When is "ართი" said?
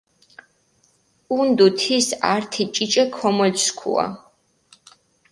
2.33-2.63